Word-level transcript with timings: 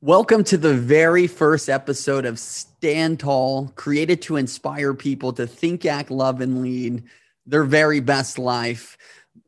Welcome 0.00 0.44
to 0.44 0.56
the 0.56 0.74
very 0.74 1.26
first 1.26 1.68
episode 1.68 2.24
of 2.24 2.38
Stand 2.38 3.18
Tall, 3.18 3.72
created 3.74 4.22
to 4.22 4.36
inspire 4.36 4.94
people 4.94 5.32
to 5.32 5.44
think, 5.44 5.84
act, 5.84 6.12
love, 6.12 6.40
and 6.40 6.62
lead 6.62 7.02
their 7.46 7.64
very 7.64 7.98
best 7.98 8.38
life. 8.38 8.96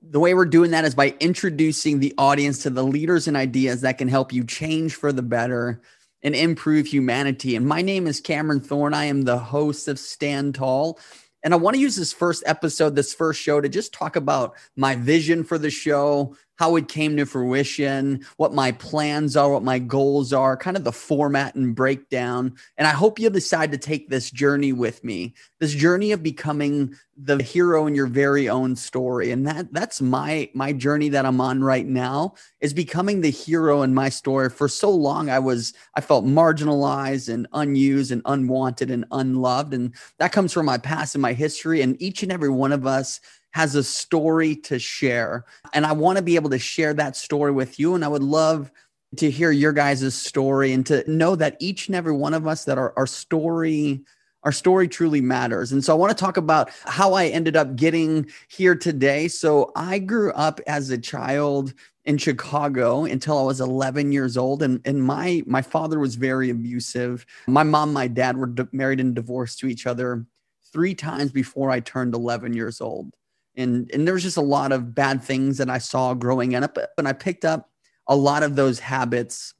The 0.02 0.18
way 0.18 0.34
we're 0.34 0.46
doing 0.46 0.72
that 0.72 0.84
is 0.84 0.96
by 0.96 1.14
introducing 1.20 2.00
the 2.00 2.12
audience 2.18 2.64
to 2.64 2.70
the 2.70 2.82
leaders 2.82 3.28
and 3.28 3.36
ideas 3.36 3.82
that 3.82 3.98
can 3.98 4.08
help 4.08 4.32
you 4.32 4.42
change 4.42 4.96
for 4.96 5.12
the 5.12 5.22
better 5.22 5.82
and 6.24 6.34
improve 6.34 6.88
humanity. 6.88 7.54
And 7.54 7.64
my 7.64 7.80
name 7.80 8.08
is 8.08 8.20
Cameron 8.20 8.60
Thorne. 8.60 8.92
I 8.92 9.04
am 9.04 9.22
the 9.22 9.38
host 9.38 9.86
of 9.86 10.00
Stand 10.00 10.56
Tall. 10.56 10.98
And 11.44 11.54
I 11.54 11.58
want 11.58 11.74
to 11.74 11.80
use 11.80 11.94
this 11.94 12.12
first 12.12 12.42
episode, 12.44 12.96
this 12.96 13.14
first 13.14 13.40
show, 13.40 13.60
to 13.60 13.68
just 13.68 13.94
talk 13.94 14.16
about 14.16 14.56
my 14.74 14.96
vision 14.96 15.44
for 15.44 15.58
the 15.58 15.70
show, 15.70 16.36
how 16.60 16.76
it 16.76 16.88
came 16.88 17.16
to 17.16 17.24
fruition, 17.24 18.22
what 18.36 18.52
my 18.52 18.70
plans 18.70 19.34
are, 19.34 19.50
what 19.50 19.62
my 19.62 19.78
goals 19.78 20.30
are, 20.30 20.58
kind 20.58 20.76
of 20.76 20.84
the 20.84 20.92
format 20.92 21.54
and 21.54 21.74
breakdown. 21.74 22.54
And 22.76 22.86
I 22.86 22.90
hope 22.90 23.18
you'll 23.18 23.30
decide 23.30 23.72
to 23.72 23.78
take 23.78 24.10
this 24.10 24.30
journey 24.30 24.74
with 24.74 25.02
me, 25.02 25.32
this 25.58 25.72
journey 25.72 26.12
of 26.12 26.22
becoming 26.22 26.94
the 27.16 27.42
hero 27.42 27.86
in 27.86 27.94
your 27.94 28.06
very 28.06 28.48
own 28.48 28.76
story. 28.76 29.30
And 29.30 29.46
that 29.46 29.72
that's 29.72 30.00
my 30.00 30.50
my 30.54 30.72
journey 30.72 31.08
that 31.10 31.26
I'm 31.26 31.40
on 31.40 31.62
right 31.62 31.86
now 31.86 32.34
is 32.60 32.72
becoming 32.72 33.20
the 33.20 33.30
hero 33.30 33.80
in 33.82 33.94
my 33.94 34.08
story. 34.08 34.50
For 34.50 34.68
so 34.68 34.90
long 34.90 35.30
I 35.30 35.38
was 35.38 35.72
I 35.94 36.00
felt 36.00 36.24
marginalized 36.24 37.32
and 37.32 37.46
unused 37.52 38.12
and 38.12 38.22
unwanted 38.24 38.90
and 38.90 39.04
unloved 39.12 39.74
and 39.74 39.94
that 40.18 40.32
comes 40.32 40.52
from 40.52 40.66
my 40.66 40.78
past 40.78 41.14
and 41.14 41.22
my 41.22 41.32
history 41.32 41.82
and 41.82 42.00
each 42.00 42.22
and 42.22 42.32
every 42.32 42.50
one 42.50 42.72
of 42.72 42.86
us 42.86 43.20
has 43.52 43.74
a 43.74 43.82
story 43.82 44.56
to 44.56 44.78
share. 44.78 45.44
And 45.72 45.84
I 45.84 45.92
want 45.92 46.16
to 46.16 46.22
be 46.22 46.36
able 46.36 46.50
to 46.50 46.58
share 46.58 46.94
that 46.94 47.16
story 47.16 47.52
with 47.52 47.78
you. 47.78 47.94
And 47.94 48.04
I 48.04 48.08
would 48.08 48.22
love 48.22 48.70
to 49.16 49.30
hear 49.30 49.50
your 49.50 49.72
guys' 49.72 50.14
story 50.14 50.72
and 50.72 50.86
to 50.86 51.10
know 51.10 51.34
that 51.36 51.56
each 51.58 51.88
and 51.88 51.96
every 51.96 52.12
one 52.12 52.34
of 52.34 52.46
us 52.46 52.64
that 52.64 52.78
our, 52.78 52.92
our 52.96 53.06
story 53.06 54.02
our 54.42 54.52
story 54.52 54.88
truly 54.88 55.20
matters. 55.20 55.70
And 55.70 55.84
so 55.84 55.92
I 55.92 55.98
want 55.98 56.16
to 56.16 56.24
talk 56.24 56.38
about 56.38 56.70
how 56.84 57.12
I 57.12 57.26
ended 57.26 57.56
up 57.56 57.76
getting 57.76 58.30
here 58.48 58.74
today. 58.74 59.28
So 59.28 59.70
I 59.76 59.98
grew 59.98 60.32
up 60.32 60.60
as 60.66 60.88
a 60.88 60.96
child 60.96 61.74
in 62.06 62.16
Chicago 62.16 63.04
until 63.04 63.38
I 63.38 63.42
was 63.42 63.60
11 63.60 64.12
years 64.12 64.38
old 64.38 64.62
and 64.62 64.80
and 64.86 65.02
my 65.02 65.42
my 65.46 65.60
father 65.60 65.98
was 65.98 66.14
very 66.14 66.48
abusive. 66.48 67.26
My 67.46 67.62
mom, 67.62 67.92
my 67.92 68.08
dad 68.08 68.38
were 68.38 68.52
married 68.72 69.00
and 69.00 69.14
divorced 69.14 69.58
to 69.58 69.66
each 69.66 69.86
other 69.86 70.24
3 70.72 70.94
times 70.94 71.32
before 71.32 71.70
I 71.70 71.80
turned 71.80 72.14
11 72.14 72.54
years 72.54 72.80
old 72.80 73.12
and 73.60 73.90
and 73.92 74.06
there 74.06 74.14
was 74.14 74.22
just 74.22 74.36
a 74.36 74.42
lot 74.42 74.72
of 74.72 74.94
bad 74.94 75.22
things 75.22 75.58
that 75.58 75.70
I 75.70 75.78
saw 75.78 76.14
growing 76.14 76.54
up 76.54 76.78
and 76.98 77.06
I 77.06 77.12
picked 77.12 77.44
up 77.44 77.70
a 78.06 78.16
lot 78.16 78.42
of 78.42 78.56
those 78.56 78.78
habits 78.78 79.54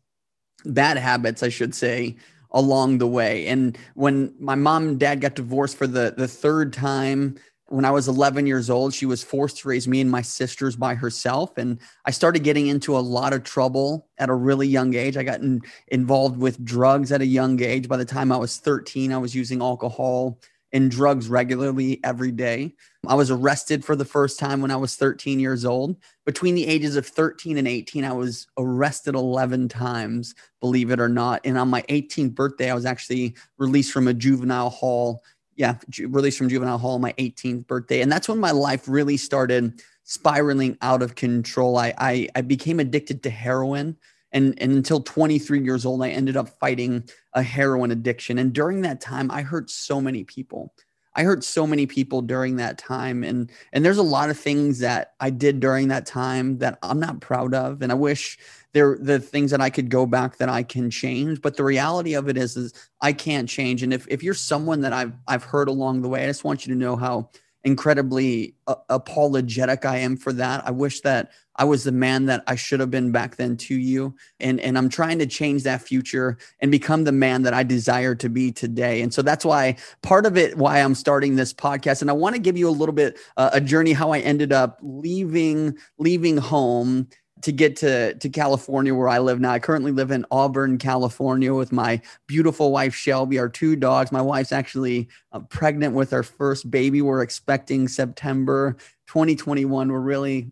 bad 0.64 0.96
habits 0.96 1.42
I 1.42 1.48
should 1.48 1.74
say 1.74 2.16
along 2.52 2.98
the 2.98 3.06
way 3.06 3.46
and 3.46 3.78
when 3.94 4.34
my 4.38 4.54
mom 4.54 4.88
and 4.88 5.00
dad 5.00 5.20
got 5.20 5.34
divorced 5.34 5.76
for 5.76 5.86
the 5.86 6.14
the 6.16 6.28
third 6.28 6.72
time 6.72 7.38
when 7.70 7.84
I 7.84 7.92
was 7.92 8.08
11 8.08 8.48
years 8.48 8.68
old, 8.68 8.92
she 8.92 9.06
was 9.06 9.22
forced 9.22 9.58
to 9.58 9.68
raise 9.68 9.86
me 9.86 10.00
and 10.00 10.10
my 10.10 10.22
sisters 10.22 10.74
by 10.74 10.96
herself. 10.96 11.56
And 11.56 11.78
I 12.04 12.10
started 12.10 12.42
getting 12.42 12.66
into 12.66 12.96
a 12.96 12.98
lot 12.98 13.32
of 13.32 13.44
trouble 13.44 14.08
at 14.18 14.28
a 14.28 14.34
really 14.34 14.66
young 14.66 14.94
age. 14.94 15.16
I 15.16 15.22
got 15.22 15.40
in, 15.40 15.62
involved 15.86 16.36
with 16.36 16.64
drugs 16.64 17.12
at 17.12 17.20
a 17.20 17.26
young 17.26 17.62
age. 17.62 17.88
By 17.88 17.96
the 17.96 18.04
time 18.04 18.32
I 18.32 18.38
was 18.38 18.56
13, 18.56 19.12
I 19.12 19.18
was 19.18 19.36
using 19.36 19.62
alcohol 19.62 20.40
and 20.72 20.90
drugs 20.90 21.28
regularly 21.28 22.00
every 22.04 22.30
day. 22.30 22.74
I 23.06 23.14
was 23.14 23.30
arrested 23.30 23.84
for 23.84 23.96
the 23.96 24.04
first 24.04 24.38
time 24.38 24.60
when 24.60 24.70
I 24.70 24.76
was 24.76 24.96
13 24.96 25.40
years 25.40 25.64
old. 25.64 25.96
Between 26.26 26.54
the 26.54 26.66
ages 26.66 26.96
of 26.96 27.06
13 27.06 27.58
and 27.58 27.66
18, 27.66 28.04
I 28.04 28.12
was 28.12 28.46
arrested 28.58 29.14
11 29.14 29.68
times, 29.68 30.34
believe 30.60 30.90
it 30.90 31.00
or 31.00 31.08
not. 31.08 31.40
And 31.44 31.58
on 31.58 31.68
my 31.68 31.82
18th 31.82 32.34
birthday, 32.34 32.70
I 32.70 32.74
was 32.74 32.86
actually 32.86 33.34
released 33.58 33.92
from 33.92 34.08
a 34.08 34.14
juvenile 34.14 34.70
hall. 34.70 35.22
Yeah, 35.56 35.76
released 35.98 36.38
from 36.38 36.48
juvenile 36.48 36.78
hall 36.78 36.94
on 36.94 37.02
my 37.02 37.12
18th 37.14 37.66
birthday. 37.66 38.00
And 38.00 38.10
that's 38.10 38.28
when 38.28 38.38
my 38.38 38.52
life 38.52 38.88
really 38.88 39.16
started 39.16 39.82
spiraling 40.04 40.78
out 40.80 41.02
of 41.02 41.14
control. 41.14 41.76
I, 41.76 41.92
I, 41.98 42.28
I 42.34 42.40
became 42.40 42.80
addicted 42.80 43.22
to 43.24 43.30
heroin. 43.30 43.96
And, 44.32 44.54
and 44.62 44.72
until 44.72 45.00
23 45.00 45.62
years 45.62 45.84
old, 45.84 46.02
I 46.02 46.10
ended 46.10 46.36
up 46.36 46.48
fighting 46.60 47.08
a 47.32 47.42
heroin 47.42 47.90
addiction. 47.90 48.38
And 48.38 48.52
during 48.52 48.82
that 48.82 49.00
time, 49.00 49.30
I 49.30 49.42
hurt 49.42 49.70
so 49.70 50.00
many 50.00 50.24
people. 50.24 50.72
I 51.14 51.24
hurt 51.24 51.42
so 51.42 51.66
many 51.66 51.86
people 51.86 52.22
during 52.22 52.56
that 52.56 52.78
time. 52.78 53.24
And 53.24 53.50
and 53.72 53.84
there's 53.84 53.98
a 53.98 54.02
lot 54.02 54.30
of 54.30 54.38
things 54.38 54.78
that 54.78 55.14
I 55.18 55.30
did 55.30 55.60
during 55.60 55.88
that 55.88 56.06
time 56.06 56.58
that 56.58 56.78
I'm 56.82 57.00
not 57.00 57.20
proud 57.20 57.52
of. 57.52 57.82
And 57.82 57.90
I 57.90 57.96
wish 57.96 58.38
there 58.72 58.96
the 59.00 59.18
things 59.18 59.50
that 59.50 59.60
I 59.60 59.70
could 59.70 59.90
go 59.90 60.06
back 60.06 60.36
that 60.36 60.48
I 60.48 60.62
can 60.62 60.90
change. 60.90 61.42
But 61.42 61.56
the 61.56 61.64
reality 61.64 62.14
of 62.14 62.28
it 62.28 62.36
is, 62.36 62.56
is 62.56 62.72
I 63.00 63.12
can't 63.12 63.48
change. 63.48 63.82
And 63.82 63.92
if, 63.92 64.06
if 64.08 64.22
you're 64.22 64.34
someone 64.34 64.82
that 64.82 64.92
I've 64.92 65.12
I've 65.26 65.42
hurt 65.42 65.68
along 65.68 66.02
the 66.02 66.08
way, 66.08 66.22
I 66.22 66.26
just 66.28 66.44
want 66.44 66.66
you 66.66 66.72
to 66.74 66.78
know 66.78 66.96
how 66.96 67.30
incredibly 67.64 68.54
uh, 68.66 68.76
apologetic 68.88 69.84
I 69.84 69.98
am 69.98 70.16
for 70.16 70.32
that. 70.34 70.66
I 70.66 70.70
wish 70.70 71.00
that 71.02 71.30
I 71.56 71.64
was 71.64 71.84
the 71.84 71.92
man 71.92 72.26
that 72.26 72.42
I 72.46 72.54
should 72.54 72.80
have 72.80 72.90
been 72.90 73.12
back 73.12 73.36
then 73.36 73.56
to 73.58 73.74
you. 73.74 74.14
And, 74.38 74.60
and 74.60 74.78
I'm 74.78 74.88
trying 74.88 75.18
to 75.18 75.26
change 75.26 75.64
that 75.64 75.82
future 75.82 76.38
and 76.60 76.70
become 76.70 77.04
the 77.04 77.12
man 77.12 77.42
that 77.42 77.52
I 77.52 77.62
desire 77.64 78.14
to 78.14 78.30
be 78.30 78.50
today. 78.50 79.02
And 79.02 79.12
so 79.12 79.20
that's 79.20 79.44
why 79.44 79.76
part 80.02 80.24
of 80.24 80.38
it, 80.38 80.56
why 80.56 80.78
I'm 80.78 80.94
starting 80.94 81.36
this 81.36 81.52
podcast. 81.52 82.00
And 82.00 82.08
I 82.08 82.14
want 82.14 82.34
to 82.34 82.40
give 82.40 82.56
you 82.56 82.68
a 82.68 82.70
little 82.70 82.94
bit 82.94 83.18
uh, 83.36 83.50
a 83.52 83.60
journey 83.60 83.92
how 83.92 84.12
I 84.12 84.20
ended 84.20 84.52
up 84.52 84.78
leaving, 84.80 85.76
leaving 85.98 86.38
home 86.38 87.08
to 87.42 87.52
get 87.52 87.76
to 87.76 88.14
to 88.14 88.28
California 88.28 88.94
where 88.94 89.08
I 89.08 89.18
live 89.18 89.40
now. 89.40 89.52
I 89.52 89.58
currently 89.58 89.92
live 89.92 90.10
in 90.10 90.26
Auburn, 90.30 90.78
California 90.78 91.54
with 91.54 91.72
my 91.72 92.00
beautiful 92.26 92.72
wife 92.72 92.94
Shelby, 92.94 93.38
our 93.38 93.48
two 93.48 93.76
dogs. 93.76 94.12
My 94.12 94.22
wife's 94.22 94.52
actually 94.52 95.08
uh, 95.32 95.40
pregnant 95.40 95.94
with 95.94 96.12
our 96.12 96.22
first 96.22 96.70
baby. 96.70 97.02
We're 97.02 97.22
expecting 97.22 97.88
September 97.88 98.76
2021. 99.08 99.90
We're 99.90 100.00
really 100.00 100.50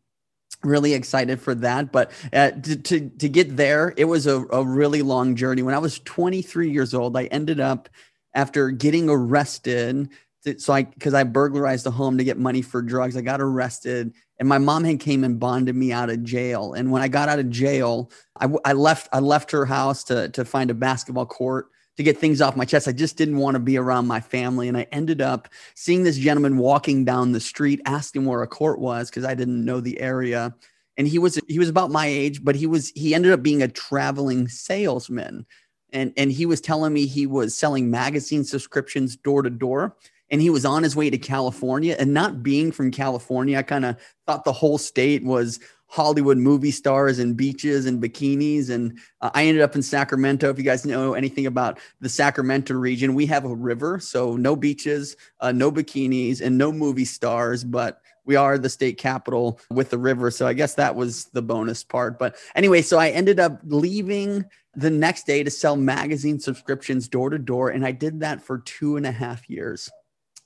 really 0.65 0.93
excited 0.93 1.41
for 1.41 1.55
that 1.55 1.93
but 1.93 2.11
uh, 2.33 2.51
to, 2.51 2.75
to, 2.75 3.09
to 3.11 3.29
get 3.29 3.57
there 3.57 3.95
it 3.97 4.07
was 4.07 4.27
a, 4.27 4.45
a 4.51 4.65
really 4.65 5.03
long 5.03 5.37
journey 5.37 5.63
when 5.63 5.75
i 5.75 5.79
was 5.79 6.01
23 6.01 6.69
years 6.69 6.95
old 6.95 7.17
i 7.17 7.27
ended 7.27 7.61
up 7.61 7.89
after 8.35 8.71
getting 8.71 9.09
arrested 9.09 10.09
so 10.57 10.73
I 10.73 10.83
because 10.83 11.15
I 11.15 11.25
burglarized 11.25 11.87
a 11.87 11.91
home 11.91 12.19
to 12.19 12.25
get 12.25 12.39
money 12.39 12.63
for 12.63 12.83
drugs. 12.83 13.17
I 13.17 13.21
got 13.21 13.41
arrested, 13.41 14.13
and 14.39 14.49
my 14.49 14.59
mom 14.59 14.85
had 14.85 15.01
came 15.01 15.25
and 15.25 15.39
bonded 15.39 15.75
me 15.75 15.93
out 15.93 16.11
of 16.11 16.23
jail. 16.23 16.75
And 16.75 16.91
when 16.91 17.03
I 17.03 17.09
got 17.09 17.29
out 17.29 17.39
of 17.39 17.51
jail, 17.51 18.11
I, 18.39 18.49
I 18.65 18.73
left 18.73 19.09
I 19.13 19.21
left 19.21 19.51
her 19.51 19.67
house 19.67 20.05
to 20.05 20.29
to 20.31 20.45
find 20.45 20.71
a 20.71 20.75
basketball 20.75 21.27
court 21.27 21.69
to 21.97 22.03
get 22.05 22.17
things 22.17 22.41
off 22.41 22.57
my 22.57 22.65
chest. 22.65 22.87
I 22.87 22.93
just 22.93 23.17
didn't 23.17 23.39
want 23.39 23.57
to 23.57 23.61
be 23.61 23.77
around 23.77 24.07
my 24.07 24.21
family, 24.21 24.69
and 24.69 24.77
I 24.77 24.87
ended 24.93 25.21
up 25.21 25.49
seeing 25.75 26.05
this 26.05 26.17
gentleman 26.17 26.57
walking 26.59 27.05
down 27.05 27.33
the 27.33 27.41
street, 27.41 27.81
asking 27.85 28.25
where 28.25 28.43
a 28.43 28.47
court 28.47 28.79
was 28.79 29.11
because 29.11 29.25
I 29.25 29.35
didn't 29.35 29.65
know 29.65 29.81
the 29.81 30.01
area. 30.01 30.55
And 30.97 31.07
he 31.07 31.19
was 31.19 31.41
he 31.49 31.59
was 31.59 31.69
about 31.69 31.91
my 31.91 32.07
age, 32.07 32.45
but 32.45 32.55
he 32.55 32.67
was 32.67 32.91
he 32.91 33.15
ended 33.15 33.33
up 33.33 33.43
being 33.43 33.63
a 33.63 33.69
traveling 33.69 34.49
salesman. 34.49 35.47
And, 35.91 36.13
and 36.19 36.31
he 36.31 36.45
was 36.45 36.61
telling 36.61 36.93
me 36.93 37.07
he 37.07 37.27
was 37.27 37.55
selling 37.55 37.91
magazine 37.91 38.45
subscriptions 38.45 39.17
door 39.17 39.41
to 39.41 39.49
door 39.49 39.97
and 40.31 40.41
he 40.41 40.51
was 40.51 40.65
on 40.65 40.83
his 40.83 40.97
way 40.97 41.11
to 41.11 41.19
California. 41.19 41.97
And 41.99 42.13
not 42.13 42.43
being 42.43 42.73
from 42.73 42.91
California, 42.91 43.59
I 43.59 43.63
kind 43.63 43.85
of 43.85 43.97
thought 44.27 44.45
the 44.45 44.53
whole 44.53 44.79
state 44.79 45.25
was 45.25 45.59
Hollywood 45.87 46.37
movie 46.37 46.71
stars 46.71 47.19
and 47.19 47.37
beaches 47.37 47.87
and 47.87 48.03
bikinis. 48.03 48.69
And 48.69 48.99
uh, 49.23 49.31
I 49.33 49.47
ended 49.47 49.63
up 49.63 49.75
in 49.75 49.83
Sacramento. 49.83 50.51
If 50.51 50.59
you 50.59 50.65
guys 50.65 50.85
know 50.85 51.15
anything 51.15 51.47
about 51.47 51.79
the 52.01 52.11
Sacramento 52.11 52.75
region, 52.75 53.15
we 53.15 53.27
have 53.27 53.45
a 53.45 53.55
river, 53.55 53.99
so 53.99 54.37
no 54.37 54.55
beaches, 54.55 55.17
uh, 55.41 55.53
no 55.53 55.73
bikinis, 55.73 56.43
and 56.43 56.59
no 56.59 56.73
movie 56.73 57.07
stars, 57.07 57.65
but 57.65 58.03
we 58.27 58.37
are 58.37 58.59
the 58.59 58.69
state 58.69 58.99
capital 58.99 59.59
with 59.71 59.89
the 59.89 59.97
river. 59.97 60.31
So 60.31 60.47
I 60.47 60.53
guess 60.53 60.75
that 60.75 60.95
was 60.95 61.25
the 61.27 61.41
bonus 61.41 61.83
part. 61.83 62.19
But 62.19 62.37
anyway, 62.55 62.83
so 62.83 62.99
I 62.99 63.09
ended 63.09 63.41
up 63.41 63.59
leaving 63.65 64.45
the 64.75 64.91
next 64.91 65.27
day 65.27 65.43
to 65.43 65.51
sell 65.51 65.77
magazine 65.77 66.39
subscriptions 66.39 67.09
door 67.09 67.31
to 67.31 67.39
door. 67.39 67.71
And 67.71 67.87
I 67.87 67.93
did 67.93 68.21
that 68.21 68.43
for 68.43 68.59
two 68.59 68.99
and 68.99 69.07
a 69.07 69.11
half 69.11 69.49
years 69.49 69.91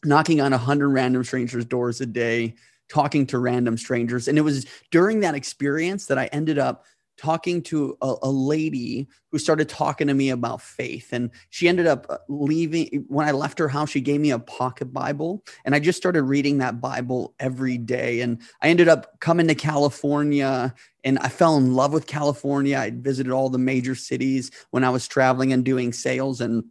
knocking 0.05 0.41
on 0.41 0.53
100 0.53 0.89
random 0.89 1.25
strangers' 1.25 1.65
doors 1.65 2.01
a 2.01 2.07
day, 2.07 2.55
talking 2.89 3.27
to 3.27 3.39
random 3.39 3.77
strangers. 3.77 4.29
And 4.29 4.37
it 4.37 4.43
was 4.43 4.67
during 4.91 5.21
that 5.21 5.35
experience 5.35 6.07
that 6.07 6.19
I 6.19 6.27
ended 6.27 6.59
up 6.59 6.85
talking 7.19 7.63
to 7.63 7.97
a, 8.01 8.15
a, 8.23 8.31
lady 8.31 9.07
who 9.31 9.39
started 9.39 9.69
talking 9.69 10.09
to 10.09 10.15
me 10.15 10.31
about 10.31 10.61
faith. 10.61 11.13
And 11.13 11.31
she 11.51 11.69
ended 11.69 11.87
up 11.87 12.07
uh, 12.09 12.19
leaving. 12.29 13.05
When 13.09 13.29
I 13.29 13.33
left 13.33 13.59
her 13.59 13.69
house, 13.69 13.91
she 13.91 14.01
gave 14.01 14.21
me 14.21 14.31
a 14.31 14.39
pocket 14.39 14.93
Bible. 14.93 15.45
And 15.65 15.75
I 15.75 15.79
just 15.79 15.99
started 15.99 16.23
reading 16.23 16.59
that 16.59 16.81
Bible 16.81 17.35
every 17.39 17.79
day. 17.79 18.23
And 18.23 18.41
I 18.61 18.69
ended 18.69 18.89
up 18.89 19.21
coming 19.21 19.47
to 19.49 19.55
California 19.55 20.75
and 21.05 21.19
I 21.19 21.29
fell 21.29 21.57
in 21.57 21.75
love 21.75 21.93
with 21.93 22.07
California. 22.07 22.79
I 22.79 22.91
visited 22.91 23.31
all 23.31 23.51
the 23.51 23.59
major 23.59 23.95
cities 23.95 24.51
when 24.71 24.83
I 24.83 24.91
was 24.91 25.07
traveling 25.07 25.53
and 25.53 25.65
doing 25.65 25.93
sales. 25.93 26.41
And 26.41 26.65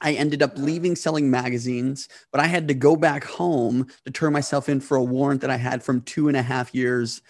I 0.00 0.12
ended 0.12 0.42
up 0.42 0.52
leaving 0.56 0.96
selling 0.96 1.30
magazines, 1.30 2.08
but 2.32 2.40
I 2.40 2.46
had 2.46 2.68
to 2.68 2.74
go 2.74 2.96
back 2.96 3.24
home 3.24 3.86
to 4.04 4.10
turn 4.10 4.32
myself 4.32 4.68
in 4.68 4.80
for 4.80 4.96
a 4.96 5.02
warrant 5.02 5.40
that 5.42 5.50
I 5.50 5.56
had 5.56 5.82
from 5.82 6.02
two 6.02 6.28
and 6.28 6.36
a 6.36 6.42
half 6.42 6.74
years 6.74 7.22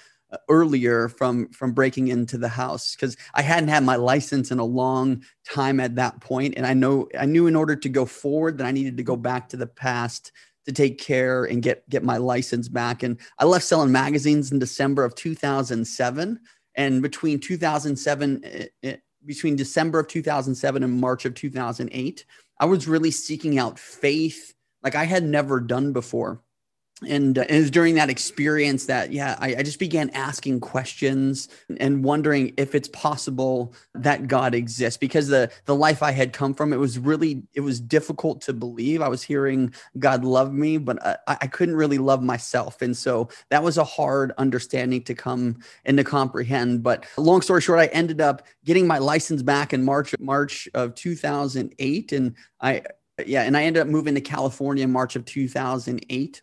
earlier 0.48 1.08
from 1.08 1.48
from 1.50 1.72
breaking 1.72 2.08
into 2.08 2.38
the 2.38 2.48
house 2.48 2.94
because 2.94 3.16
I 3.34 3.42
hadn't 3.42 3.68
had 3.68 3.84
my 3.84 3.96
license 3.96 4.50
in 4.50 4.58
a 4.58 4.64
long 4.64 5.22
time 5.48 5.80
at 5.80 5.94
that 5.96 6.20
point. 6.20 6.24
point, 6.24 6.54
and 6.56 6.66
I 6.66 6.74
know 6.74 7.08
I 7.18 7.26
knew 7.26 7.46
in 7.46 7.56
order 7.56 7.76
to 7.76 7.88
go 7.88 8.06
forward 8.06 8.58
that 8.58 8.66
I 8.66 8.72
needed 8.72 8.96
to 8.96 9.02
go 9.02 9.16
back 9.16 9.48
to 9.50 9.56
the 9.56 9.66
past 9.66 10.32
to 10.64 10.72
take 10.72 10.98
care 10.98 11.44
and 11.44 11.62
get 11.62 11.88
get 11.90 12.02
my 12.02 12.16
license 12.16 12.68
back. 12.68 13.02
And 13.02 13.20
I 13.38 13.44
left 13.44 13.64
selling 13.64 13.92
magazines 13.92 14.52
in 14.52 14.58
December 14.58 15.04
of 15.04 15.14
2007, 15.14 16.40
and 16.76 17.02
between 17.02 17.38
2007 17.38 18.40
eh, 18.44 18.66
eh, 18.82 18.96
between 19.26 19.56
December 19.56 19.98
of 19.98 20.08
2007 20.08 20.82
and 20.82 21.00
March 21.00 21.24
of 21.24 21.34
2008, 21.34 22.24
I 22.58 22.66
was 22.66 22.88
really 22.88 23.10
seeking 23.10 23.58
out 23.58 23.78
faith 23.78 24.54
like 24.82 24.94
I 24.94 25.04
had 25.04 25.24
never 25.24 25.60
done 25.60 25.92
before 25.92 26.43
and, 27.08 27.38
uh, 27.38 27.44
it 27.48 27.58
was 27.58 27.70
during 27.70 27.94
that 27.96 28.10
experience 28.10 28.86
that 28.86 29.12
yeah 29.12 29.36
I, 29.38 29.56
I, 29.56 29.62
just 29.62 29.78
began 29.78 30.10
asking 30.10 30.60
questions 30.60 31.48
and 31.78 32.04
wondering 32.04 32.54
if 32.56 32.74
it's 32.74 32.88
possible 32.88 33.74
that 33.94 34.28
god 34.28 34.54
exists. 34.54 34.96
Because 34.96 35.28
the 35.28 35.50
the 35.64 35.74
life 35.74 36.02
i 36.02 36.10
had 36.10 36.32
come 36.32 36.54
from 36.54 36.72
it 36.72 36.76
was 36.76 36.98
really 36.98 37.42
it 37.54 37.60
was 37.60 37.80
difficult 37.80 38.40
to 38.42 38.52
believe. 38.52 39.02
I 39.02 39.08
was 39.08 39.22
hearing 39.22 39.74
god 39.98 40.24
love 40.24 40.52
me 40.52 40.78
but 40.78 41.04
I, 41.04 41.16
I 41.26 41.46
couldn't 41.46 41.76
really 41.76 41.98
love 41.98 42.22
myself. 42.22 42.82
And 42.82 42.96
so 42.96 43.28
that 43.50 43.62
was 43.62 43.78
a 43.78 43.84
hard 43.84 44.32
understanding 44.38 45.02
to 45.04 45.14
come 45.14 45.58
and 45.84 45.96
to 45.98 46.04
comprehend. 46.04 46.82
But 46.82 47.06
long 47.16 47.42
story 47.42 47.60
short 47.60 47.80
i 47.80 47.86
ended 47.86 48.20
up 48.20 48.46
getting 48.64 48.86
my 48.86 48.98
license 48.98 49.42
back 49.42 49.72
in 49.72 49.84
march 49.84 50.14
march 50.20 50.68
of 50.74 50.94
2008 50.94 52.12
and 52.12 52.34
i 52.60 52.82
yeah 53.26 53.42
and 53.42 53.56
i 53.56 53.64
ended 53.64 53.80
up 53.80 53.88
moving 53.88 54.14
to 54.14 54.20
california 54.20 54.84
in 54.84 54.92
march 54.92 55.16
of 55.16 55.24
2008 55.24 56.42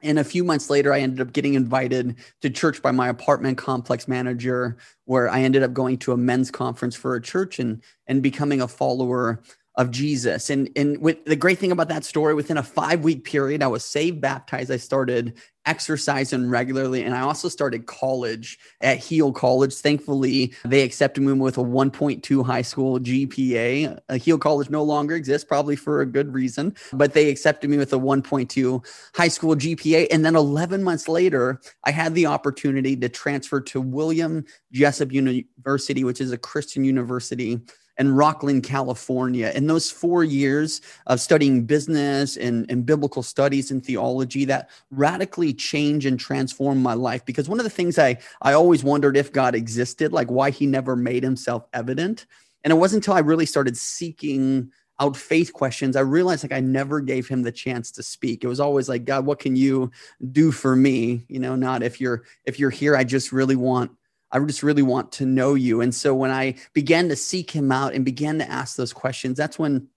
and 0.00 0.18
a 0.18 0.24
few 0.24 0.44
months 0.44 0.70
later, 0.70 0.92
I 0.92 1.00
ended 1.00 1.20
up 1.20 1.32
getting 1.32 1.54
invited 1.54 2.16
to 2.42 2.50
church 2.50 2.82
by 2.82 2.92
my 2.92 3.08
apartment 3.08 3.58
complex 3.58 4.06
manager, 4.06 4.76
where 5.06 5.28
I 5.28 5.40
ended 5.40 5.62
up 5.62 5.72
going 5.72 5.98
to 5.98 6.12
a 6.12 6.16
men's 6.16 6.50
conference 6.50 6.94
for 6.94 7.16
a 7.16 7.22
church 7.22 7.58
and, 7.58 7.82
and 8.06 8.22
becoming 8.22 8.60
a 8.60 8.68
follower 8.68 9.40
of 9.78 9.92
Jesus. 9.92 10.50
And, 10.50 10.68
and 10.74 11.00
with 11.00 11.24
the 11.24 11.36
great 11.36 11.58
thing 11.58 11.70
about 11.70 11.88
that 11.88 12.04
story, 12.04 12.34
within 12.34 12.58
a 12.58 12.62
five 12.64 13.04
week 13.04 13.22
period, 13.22 13.62
I 13.62 13.68
was 13.68 13.84
saved, 13.84 14.20
baptized. 14.20 14.72
I 14.72 14.76
started 14.76 15.38
exercising 15.66 16.50
regularly. 16.50 17.04
And 17.04 17.14
I 17.14 17.20
also 17.20 17.48
started 17.48 17.86
college 17.86 18.58
at 18.80 18.98
Heald 18.98 19.36
College. 19.36 19.74
Thankfully, 19.74 20.52
they 20.64 20.82
accepted 20.82 21.22
me 21.22 21.32
with 21.34 21.58
a 21.58 21.62
1.2 21.62 22.44
high 22.44 22.62
school 22.62 22.98
GPA. 22.98 24.00
Uh, 24.08 24.14
Heald 24.14 24.40
College 24.40 24.68
no 24.68 24.82
longer 24.82 25.14
exists, 25.14 25.46
probably 25.46 25.76
for 25.76 26.00
a 26.00 26.06
good 26.06 26.34
reason, 26.34 26.74
but 26.94 27.12
they 27.12 27.28
accepted 27.28 27.70
me 27.70 27.76
with 27.76 27.92
a 27.92 27.98
1.2 27.98 28.84
high 29.14 29.28
school 29.28 29.54
GPA. 29.54 30.08
And 30.10 30.24
then 30.24 30.34
11 30.34 30.82
months 30.82 31.06
later, 31.06 31.60
I 31.84 31.92
had 31.92 32.14
the 32.14 32.26
opportunity 32.26 32.96
to 32.96 33.08
transfer 33.08 33.60
to 33.60 33.80
William 33.80 34.44
Jessup 34.72 35.12
University, 35.12 36.02
which 36.02 36.20
is 36.20 36.32
a 36.32 36.38
Christian 36.38 36.82
university 36.82 37.60
and 37.98 38.10
Rocklin, 38.10 38.62
California. 38.62 39.52
In 39.54 39.66
those 39.66 39.90
four 39.90 40.24
years 40.24 40.80
of 41.06 41.20
studying 41.20 41.64
business 41.64 42.36
and, 42.36 42.64
and 42.70 42.86
biblical 42.86 43.22
studies 43.22 43.70
and 43.70 43.84
theology, 43.84 44.44
that 44.46 44.70
radically 44.90 45.52
changed 45.52 46.06
and 46.06 46.18
transformed 46.18 46.82
my 46.82 46.94
life. 46.94 47.24
Because 47.24 47.48
one 47.48 47.58
of 47.58 47.64
the 47.64 47.70
things 47.70 47.98
I, 47.98 48.18
I 48.40 48.52
always 48.52 48.84
wondered 48.84 49.16
if 49.16 49.32
God 49.32 49.54
existed, 49.54 50.12
like 50.12 50.30
why 50.30 50.50
he 50.50 50.66
never 50.66 50.94
made 50.94 51.24
himself 51.24 51.66
evident. 51.72 52.26
And 52.64 52.72
it 52.72 52.76
wasn't 52.76 53.04
until 53.04 53.14
I 53.14 53.20
really 53.20 53.46
started 53.46 53.76
seeking 53.76 54.70
out 55.00 55.16
faith 55.16 55.52
questions, 55.52 55.96
I 55.96 56.00
realized 56.00 56.42
like 56.42 56.52
I 56.52 56.60
never 56.60 57.00
gave 57.00 57.28
him 57.28 57.42
the 57.42 57.52
chance 57.52 57.90
to 57.92 58.02
speak. 58.02 58.42
It 58.42 58.48
was 58.48 58.60
always 58.60 58.88
like, 58.88 59.04
God, 59.04 59.26
what 59.26 59.38
can 59.38 59.54
you 59.54 59.90
do 60.32 60.50
for 60.50 60.74
me? 60.74 61.24
You 61.28 61.38
know, 61.38 61.54
not 61.54 61.82
if 61.82 62.00
you're 62.00 62.24
if 62.44 62.58
you're 62.58 62.70
here, 62.70 62.96
I 62.96 63.04
just 63.04 63.32
really 63.32 63.56
want 63.56 63.92
I 64.30 64.38
just 64.40 64.62
really 64.62 64.82
want 64.82 65.12
to 65.12 65.26
know 65.26 65.54
you. 65.54 65.80
And 65.80 65.94
so 65.94 66.14
when 66.14 66.30
I 66.30 66.56
began 66.74 67.08
to 67.08 67.16
seek 67.16 67.50
him 67.50 67.72
out 67.72 67.94
and 67.94 68.04
began 68.04 68.38
to 68.38 68.50
ask 68.50 68.76
those 68.76 68.92
questions, 68.92 69.38
that's 69.38 69.58
when 69.58 69.88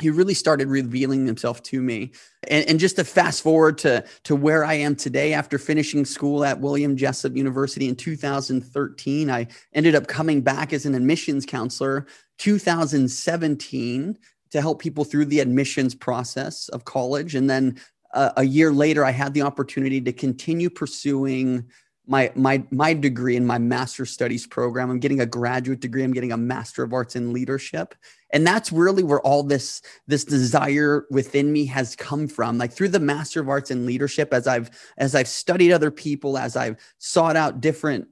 he 0.00 0.10
really 0.10 0.34
started 0.34 0.68
revealing 0.68 1.26
himself 1.26 1.62
to 1.62 1.80
me. 1.80 2.12
And, 2.48 2.68
and, 2.68 2.80
just 2.80 2.96
to 2.96 3.04
fast 3.04 3.42
forward 3.42 3.78
to, 3.78 4.04
to 4.24 4.34
where 4.34 4.64
I 4.64 4.74
am 4.74 4.96
today, 4.96 5.32
after 5.32 5.58
finishing 5.58 6.04
school 6.04 6.44
at 6.44 6.60
William 6.60 6.96
Jessup 6.96 7.36
University 7.36 7.88
in 7.88 7.94
2013, 7.94 9.30
I 9.30 9.46
ended 9.72 9.94
up 9.94 10.08
coming 10.08 10.40
back 10.40 10.72
as 10.72 10.86
an 10.86 10.94
admissions 10.94 11.46
counselor 11.46 12.06
2017 12.38 14.18
to 14.50 14.60
help 14.60 14.80
people 14.80 15.04
through 15.04 15.26
the 15.26 15.40
admissions 15.40 15.94
process 15.94 16.68
of 16.70 16.84
college. 16.84 17.34
And 17.34 17.48
then 17.48 17.78
uh, 18.12 18.32
a 18.36 18.44
year 18.44 18.72
later, 18.72 19.04
I 19.04 19.10
had 19.12 19.34
the 19.34 19.42
opportunity 19.42 20.00
to 20.00 20.12
continue 20.12 20.68
pursuing 20.68 21.64
my 22.06 22.32
my 22.34 22.62
my 22.70 22.92
degree 22.92 23.36
in 23.36 23.46
my 23.46 23.58
master 23.58 24.04
studies 24.04 24.46
program 24.46 24.90
i'm 24.90 24.98
getting 24.98 25.20
a 25.20 25.26
graduate 25.26 25.80
degree 25.80 26.02
i'm 26.02 26.12
getting 26.12 26.32
a 26.32 26.36
master 26.36 26.82
of 26.82 26.92
arts 26.92 27.16
in 27.16 27.32
leadership. 27.32 27.94
And 28.32 28.46
that's 28.46 28.72
really 28.72 29.02
where 29.02 29.20
all 29.20 29.42
this 29.42 29.82
this 30.06 30.24
desire 30.24 31.06
within 31.10 31.52
me 31.52 31.66
has 31.66 31.94
come 31.94 32.26
from. 32.26 32.56
Like 32.56 32.72
through 32.72 32.88
the 32.88 32.98
master 32.98 33.40
of 33.40 33.48
arts 33.48 33.70
in 33.70 33.86
leadership 33.86 34.32
as 34.32 34.46
i've 34.46 34.70
as 34.98 35.14
i've 35.14 35.28
studied 35.28 35.72
other 35.72 35.90
people 35.90 36.38
as 36.38 36.56
i've 36.56 36.76
sought 36.98 37.36
out 37.36 37.60
different 37.60 38.08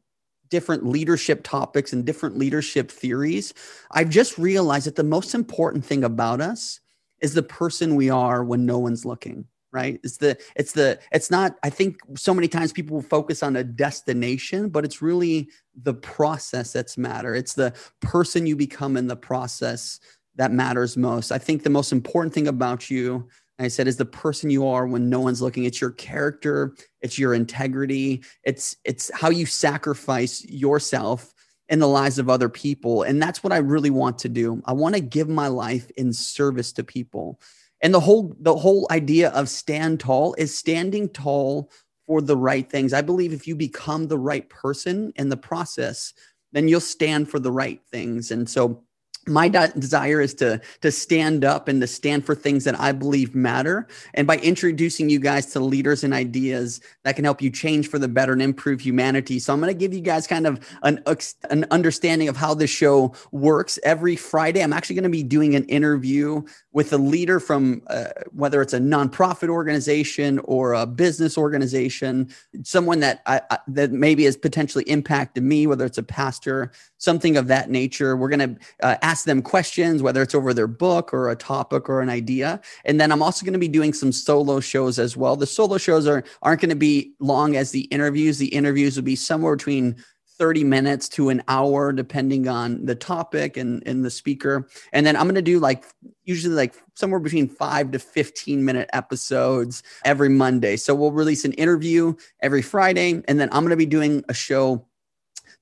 different 0.51 0.85
leadership 0.85 1.43
topics 1.43 1.93
and 1.93 2.05
different 2.05 2.37
leadership 2.37 2.91
theories 2.91 3.55
i've 3.93 4.11
just 4.11 4.37
realized 4.37 4.87
that 4.87 4.97
the 4.97 5.05
most 5.05 5.35
important 5.35 5.85
thing 5.85 6.03
about 6.05 6.41
us 6.41 6.81
is 7.21 7.35
the 7.35 7.43
person 7.43 7.95
we 7.95 8.11
are 8.11 8.43
when 8.43 8.67
no 8.67 8.79
one's 8.79 9.05
looking 9.05 9.47
right 9.73 10.01
it's 10.03 10.17
the 10.19 10.37
it's 10.57 10.73
the 10.73 10.99
it's 11.13 11.31
not 11.31 11.57
i 11.63 11.71
think 11.71 12.01
so 12.17 12.35
many 12.35 12.49
times 12.49 12.73
people 12.73 13.01
focus 13.03 13.43
on 13.43 13.57
a 13.57 13.65
destination 13.65 14.69
but 14.69 14.85
it's 14.85 15.03
really 15.03 15.49
the 15.83 15.95
process 15.95 16.73
that's 16.73 16.99
matter 16.99 17.35
it's 17.35 17.55
the 17.55 17.73
person 18.01 18.47
you 18.47 18.57
become 18.57 18.97
in 18.97 19.07
the 19.07 19.17
process 19.17 20.01
that 20.37 20.53
matters 20.53 20.97
most 20.97 21.33
i 21.33 21.39
think 21.39 21.63
the 21.63 21.71
most 21.71 21.93
important 21.93 22.33
thing 22.33 22.49
about 22.49 22.91
you 22.91 23.29
I 23.61 23.69
said 23.69 23.89
is 23.89 23.99
the 23.99 24.07
person 24.07 24.49
you 24.49 24.67
are 24.67 24.87
when 24.87 25.11
no 25.11 25.21
one's 25.21 25.43
looking. 25.43 25.65
It's 25.65 25.83
your 25.83 25.91
character, 25.91 26.75
it's 27.03 27.19
your 27.19 27.35
integrity, 27.35 28.23
it's 28.43 28.75
it's 28.85 29.11
how 29.15 29.29
you 29.29 29.45
sacrifice 29.45 30.43
yourself 30.47 31.35
in 31.69 31.79
the 31.79 31.89
lives 31.89 32.19
of 32.19 32.29
other 32.29 32.49
people. 32.49 33.03
And 33.03 33.23
that's 33.23 33.45
what 33.45 33.53
I 33.53 33.59
really 33.59 33.91
want 33.91 34.19
to 34.21 34.29
do. 34.29 34.61
I 34.65 34.73
want 34.73 34.95
to 34.97 35.01
give 35.01 35.29
my 35.29 35.47
life 35.47 35.91
in 35.97 36.13
service 36.13 36.73
to 36.73 36.85
people. 36.85 37.41
And 37.83 37.95
the 37.95 38.01
whole 38.01 38.37
the 38.41 38.57
whole 38.57 38.87
idea 38.91 39.31
of 39.31 39.49
stand 39.49 40.01
tall 40.01 40.35
is 40.39 40.57
standing 40.57 41.09
tall 41.09 41.71
for 42.07 42.21
the 42.21 42.37
right 42.37 42.69
things. 42.69 42.93
I 42.93 43.01
believe 43.03 43.33
if 43.33 43.47
you 43.47 43.55
become 43.55 44.09
the 44.09 44.19
right 44.19 44.49
person 44.49 45.13
in 45.17 45.29
the 45.29 45.37
process, 45.37 46.13
then 46.53 46.69
you'll 46.69 46.81
stand 46.81 47.31
for 47.31 47.39
the 47.39 47.53
right 47.53 47.81
things. 47.91 48.31
And 48.31 48.49
so 48.49 48.83
my 49.31 49.49
desire 49.49 50.21
is 50.21 50.35
to 50.35 50.61
to 50.81 50.91
stand 50.91 51.45
up 51.45 51.69
and 51.69 51.81
to 51.81 51.87
stand 51.87 52.27
for 52.27 52.35
things 52.35 52.65
that 52.65 52.79
I 52.79 52.93
believe 52.93 53.35
matter 53.35 53.87
and 54.15 54.27
by 54.27 54.37
introducing 54.39 55.09
you 55.09 55.19
guys 55.19 55.47
to 55.53 55.61
leaders 55.61 56.05
and 56.05 56.13
ideas 56.13 56.81
that 57.05 57.17
can 57.17 57.25
help 57.25 57.41
you 57.41 57.51
change 57.51 57.89
for 57.89 57.99
the 57.99 58.09
better 58.09 58.33
and 58.33 58.43
improve 58.43 58.81
humanity. 58.81 59.39
So 59.39 59.53
I'm 59.53 59.61
going 59.61 59.73
to 59.73 59.79
give 59.79 59.95
you 59.95 60.01
guys 60.01 60.27
kind 60.27 60.47
of 60.47 60.61
an 60.83 61.03
an 61.51 61.65
understanding 61.71 62.29
of 62.29 62.37
how 62.37 62.55
this 62.55 62.71
show 62.71 63.15
works 63.31 63.79
every 63.85 64.17
Friday. 64.17 64.63
I'm 64.63 64.73
actually 64.73 64.97
going 64.97 65.05
to 65.05 65.11
be 65.11 65.23
doing 65.23 65.55
an 65.55 65.65
interview 65.65 66.43
with 66.73 66.93
a 66.93 66.99
leader 66.99 67.41
from 67.41 67.83
uh, 67.89 68.05
whether 68.33 68.63
it's 68.63 68.73
a 68.73 68.79
nonprofit 68.79 69.49
organization 69.49 70.39
or 70.41 70.75
a 70.75 70.87
business 70.87 71.37
organization, 71.37 72.29
someone 72.63 73.01
that 73.01 73.23
I, 73.27 73.41
I, 73.51 73.59
that 73.69 73.93
maybe 73.93 74.25
has 74.25 74.37
potentially 74.37 74.85
impacted 74.85 75.43
me, 75.43 75.67
whether 75.67 75.85
it's 75.85 75.99
a 75.99 76.03
pastor, 76.03 76.73
something 76.99 77.37
of 77.37 77.49
that 77.49 77.71
nature. 77.71 78.17
We're 78.17 78.29
going 78.29 78.57
to 78.57 78.61
uh, 78.83 78.97
ask 79.03 79.20
them 79.25 79.43
questions, 79.43 80.03
whether 80.03 80.23
it's 80.23 80.35
over 80.35 80.55
their 80.55 80.67
book 80.67 81.13
or 81.13 81.31
a 81.31 81.37
topic 81.37 81.89
or 81.89 82.01
an 82.01 82.09
idea. 82.09 82.61
And 82.85 83.01
then 83.01 83.13
I'm 83.13 83.23
also 83.23 83.45
going 83.45 83.53
to 83.53 83.59
be 83.59 83.69
doing 83.69 83.93
some 83.93 84.13
solo 84.13 84.61
shows 84.61 84.99
as 84.99 85.17
well. 85.17 85.37
The 85.37 85.47
solo 85.47 85.79
shows 85.79 86.07
are 86.07 86.25
aren't 86.43 86.61
going 86.61 86.71
to 86.71 86.77
be 86.77 87.13
long 87.19 87.57
as 87.57 87.71
the 87.71 87.83
interviews. 87.83 88.39
The 88.39 88.49
interviews 88.49 88.97
will 88.97 89.05
be 89.05 89.17
somewhere 89.17 89.57
between 89.57 89.97
30 90.41 90.65
minutes 90.65 91.07
to 91.07 91.29
an 91.29 91.43
hour, 91.49 91.93
depending 91.93 92.49
on 92.49 92.87
the 92.87 92.95
topic 92.95 93.59
and, 93.59 93.83
and 93.85 94.03
the 94.03 94.11
speaker. 94.11 94.67
And 94.95 95.05
then 95.05 95.15
I'm 95.15 95.25
going 95.25 95.35
to 95.35 95.43
do 95.43 95.59
like 95.59 95.85
usually 96.25 96.55
like 96.55 96.75
somewhere 96.95 97.21
between 97.21 97.47
five 97.47 97.91
to 97.91 97.99
15 97.99 98.65
minute 98.65 98.89
episodes 98.95 99.83
every 100.03 100.31
Monday. 100.31 100.79
So 100.79 100.95
we'll 100.95 101.13
release 101.13 101.45
an 101.45 101.53
interview 101.53 102.15
every 102.41 102.63
Friday. 102.63 103.23
And 103.29 103.39
then 103.39 103.51
I'm 103.53 103.65
going 103.65 103.71
to 103.71 103.77
be 103.77 103.85
doing 103.85 104.25
a 104.31 104.35
show 104.35 104.87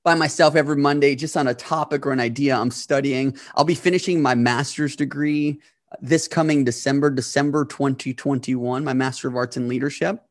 by 0.03 0.15
myself 0.15 0.55
every 0.55 0.77
Monday 0.77 1.15
just 1.15 1.35
on 1.35 1.47
a 1.47 1.53
topic 1.53 2.05
or 2.05 2.11
an 2.11 2.19
idea 2.19 2.55
I'm 2.55 2.71
studying. 2.71 3.37
I'll 3.55 3.65
be 3.65 3.75
finishing 3.75 4.21
my 4.21 4.35
master's 4.35 4.95
degree 4.95 5.59
this 6.01 6.27
coming 6.27 6.63
December, 6.63 7.09
December 7.09 7.65
2021, 7.65 8.83
my 8.83 8.93
Master 8.93 9.27
of 9.27 9.35
Arts 9.35 9.57
in 9.57 9.67
Leadership. 9.67 10.23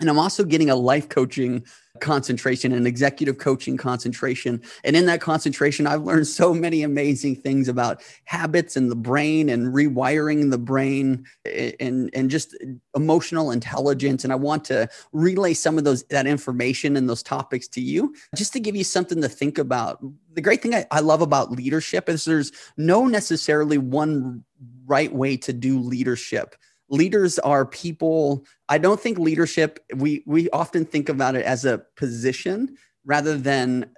And 0.00 0.08
I'm 0.08 0.18
also 0.18 0.44
getting 0.44 0.70
a 0.70 0.76
life 0.76 1.08
coaching 1.08 1.64
concentration 2.00 2.72
and 2.72 2.86
executive 2.86 3.38
coaching 3.38 3.76
concentration. 3.76 4.62
And 4.84 4.96
in 4.96 5.06
that 5.06 5.20
concentration, 5.20 5.86
I've 5.86 6.02
learned 6.02 6.26
so 6.26 6.54
many 6.54 6.82
amazing 6.82 7.36
things 7.36 7.68
about 7.68 8.02
habits 8.24 8.76
and 8.76 8.90
the 8.90 8.96
brain 8.96 9.48
and 9.48 9.74
rewiring 9.74 10.50
the 10.50 10.58
brain 10.58 11.26
and, 11.78 12.10
and 12.12 12.30
just 12.30 12.56
emotional 12.96 13.50
intelligence. 13.50 14.24
And 14.24 14.32
I 14.32 14.36
want 14.36 14.64
to 14.66 14.88
relay 15.12 15.52
some 15.52 15.76
of 15.76 15.84
those 15.84 16.02
that 16.04 16.26
information 16.26 16.96
and 16.96 17.08
those 17.08 17.22
topics 17.22 17.68
to 17.68 17.80
you 17.80 18.14
just 18.34 18.52
to 18.54 18.60
give 18.60 18.76
you 18.76 18.84
something 18.84 19.20
to 19.20 19.28
think 19.28 19.58
about. 19.58 20.02
The 20.32 20.40
great 20.40 20.62
thing 20.62 20.74
I, 20.74 20.86
I 20.90 21.00
love 21.00 21.20
about 21.20 21.50
leadership 21.50 22.08
is 22.08 22.24
there's 22.24 22.52
no 22.76 23.06
necessarily 23.06 23.78
one 23.78 24.44
right 24.86 25.12
way 25.12 25.36
to 25.36 25.52
do 25.52 25.78
leadership 25.78 26.54
leaders 26.90 27.38
are 27.38 27.64
people 27.64 28.44
i 28.68 28.76
don't 28.76 29.00
think 29.00 29.18
leadership 29.18 29.84
we 29.96 30.22
we 30.26 30.50
often 30.50 30.84
think 30.84 31.08
about 31.08 31.34
it 31.34 31.44
as 31.44 31.64
a 31.64 31.82
position 31.96 32.76
rather 33.04 33.36
than 33.38 33.88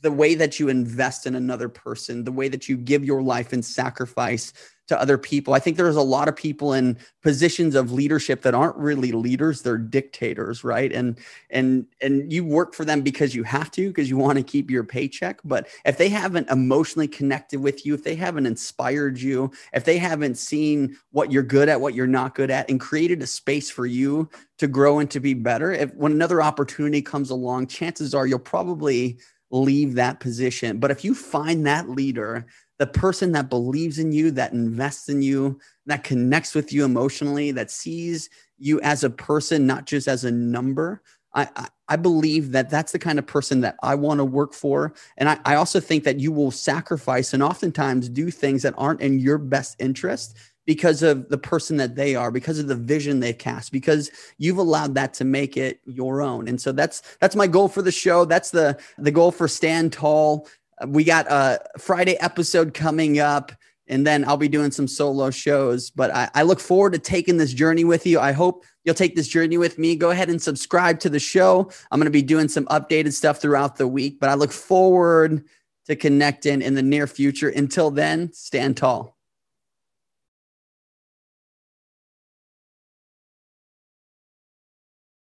the 0.00 0.12
way 0.12 0.34
that 0.34 0.60
you 0.60 0.68
invest 0.68 1.26
in 1.26 1.34
another 1.34 1.68
person 1.68 2.24
the 2.24 2.32
way 2.32 2.48
that 2.48 2.68
you 2.68 2.76
give 2.76 3.04
your 3.04 3.22
life 3.22 3.52
and 3.52 3.64
sacrifice 3.64 4.52
to 4.88 5.00
other 5.00 5.18
people. 5.18 5.52
I 5.52 5.58
think 5.58 5.76
there's 5.76 5.96
a 5.96 6.02
lot 6.02 6.28
of 6.28 6.36
people 6.36 6.72
in 6.72 6.96
positions 7.22 7.74
of 7.74 7.92
leadership 7.92 8.42
that 8.42 8.54
aren't 8.54 8.76
really 8.76 9.12
leaders, 9.12 9.62
they're 9.62 9.78
dictators, 9.78 10.62
right? 10.62 10.92
And 10.92 11.18
and 11.50 11.86
and 12.00 12.32
you 12.32 12.44
work 12.44 12.74
for 12.74 12.84
them 12.84 13.02
because 13.02 13.34
you 13.34 13.42
have 13.42 13.70
to 13.72 13.88
because 13.88 14.08
you 14.08 14.16
want 14.16 14.38
to 14.38 14.44
keep 14.44 14.70
your 14.70 14.84
paycheck, 14.84 15.40
but 15.44 15.66
if 15.84 15.98
they 15.98 16.08
haven't 16.08 16.50
emotionally 16.50 17.08
connected 17.08 17.60
with 17.60 17.84
you, 17.84 17.94
if 17.94 18.04
they 18.04 18.14
haven't 18.14 18.46
inspired 18.46 19.18
you, 19.18 19.50
if 19.72 19.84
they 19.84 19.98
haven't 19.98 20.36
seen 20.36 20.96
what 21.10 21.32
you're 21.32 21.42
good 21.42 21.68
at, 21.68 21.80
what 21.80 21.94
you're 21.94 22.06
not 22.06 22.34
good 22.34 22.50
at 22.50 22.70
and 22.70 22.80
created 22.80 23.22
a 23.22 23.26
space 23.26 23.70
for 23.70 23.86
you 23.86 24.28
to 24.58 24.68
grow 24.68 25.00
and 25.00 25.10
to 25.10 25.20
be 25.20 25.34
better, 25.34 25.72
if 25.72 25.92
when 25.94 26.12
another 26.12 26.40
opportunity 26.40 27.02
comes 27.02 27.30
along, 27.30 27.66
chances 27.66 28.14
are 28.14 28.26
you'll 28.26 28.38
probably 28.38 29.18
leave 29.50 29.94
that 29.94 30.20
position. 30.20 30.78
But 30.78 30.90
if 30.90 31.04
you 31.04 31.14
find 31.14 31.66
that 31.66 31.88
leader 31.88 32.46
the 32.78 32.86
person 32.86 33.32
that 33.32 33.48
believes 33.48 33.98
in 33.98 34.12
you, 34.12 34.30
that 34.32 34.52
invests 34.52 35.08
in 35.08 35.22
you, 35.22 35.58
that 35.86 36.04
connects 36.04 36.54
with 36.54 36.72
you 36.72 36.84
emotionally, 36.84 37.50
that 37.52 37.70
sees 37.70 38.28
you 38.58 38.80
as 38.82 39.02
a 39.02 39.10
person, 39.10 39.66
not 39.66 39.86
just 39.86 40.08
as 40.08 40.24
a 40.24 40.30
number. 40.30 41.02
I, 41.34 41.48
I, 41.56 41.68
I 41.88 41.96
believe 41.96 42.52
that 42.52 42.68
that's 42.68 42.92
the 42.92 42.98
kind 42.98 43.18
of 43.18 43.26
person 43.26 43.60
that 43.62 43.76
I 43.82 43.94
want 43.94 44.18
to 44.18 44.24
work 44.24 44.52
for. 44.52 44.94
And 45.16 45.28
I, 45.28 45.38
I 45.44 45.54
also 45.54 45.80
think 45.80 46.04
that 46.04 46.20
you 46.20 46.32
will 46.32 46.50
sacrifice 46.50 47.32
and 47.32 47.42
oftentimes 47.42 48.08
do 48.08 48.30
things 48.30 48.62
that 48.62 48.74
aren't 48.76 49.00
in 49.00 49.18
your 49.18 49.38
best 49.38 49.76
interest 49.78 50.36
because 50.66 51.02
of 51.02 51.28
the 51.28 51.38
person 51.38 51.76
that 51.76 51.94
they 51.94 52.14
are 52.14 52.30
because 52.30 52.58
of 52.58 52.66
the 52.66 52.74
vision 52.74 53.20
they've 53.20 53.38
cast 53.38 53.72
because 53.72 54.10
you've 54.36 54.58
allowed 54.58 54.94
that 54.94 55.14
to 55.14 55.24
make 55.24 55.56
it 55.56 55.80
your 55.86 56.20
own 56.20 56.48
and 56.48 56.60
so 56.60 56.72
that's 56.72 57.02
that's 57.20 57.36
my 57.36 57.46
goal 57.46 57.68
for 57.68 57.82
the 57.82 57.92
show 57.92 58.24
that's 58.24 58.50
the 58.50 58.78
the 58.98 59.10
goal 59.10 59.30
for 59.30 59.48
stand 59.48 59.92
tall 59.92 60.46
uh, 60.80 60.86
we 60.88 61.04
got 61.04 61.26
a 61.30 61.60
Friday 61.78 62.18
episode 62.20 62.74
coming 62.74 63.18
up, 63.18 63.52
and 63.88 64.06
then 64.06 64.26
I'll 64.26 64.36
be 64.36 64.48
doing 64.48 64.70
some 64.70 64.88
solo 64.88 65.30
shows. 65.30 65.90
But 65.90 66.14
I, 66.14 66.28
I, 66.34 66.42
look 66.42 66.60
forward 66.60 66.92
to 66.92 66.98
taking 66.98 67.36
this 67.36 67.52
journey 67.52 67.84
with 67.84 68.06
you. 68.06 68.18
I 68.18 68.32
hope 68.32 68.64
you'll 68.84 68.94
take 68.94 69.16
this 69.16 69.28
journey 69.28 69.58
with 69.58 69.78
me. 69.78 69.96
Go 69.96 70.10
ahead 70.10 70.28
and 70.28 70.42
subscribe 70.42 70.98
to 71.00 71.08
the 71.08 71.20
show. 71.20 71.70
I'm 71.90 72.00
going 72.00 72.06
to 72.06 72.10
be 72.10 72.22
doing 72.22 72.48
some 72.48 72.66
updated 72.66 73.12
stuff 73.12 73.40
throughout 73.40 73.76
the 73.76 73.88
week, 73.88 74.18
but 74.20 74.28
I 74.28 74.34
look 74.34 74.52
forward 74.52 75.44
to 75.86 75.96
connecting 75.96 76.62
in 76.62 76.74
the 76.74 76.82
near 76.82 77.06
future. 77.06 77.48
Until 77.48 77.90
then, 77.90 78.32
stand 78.32 78.76
tall. 78.76 79.15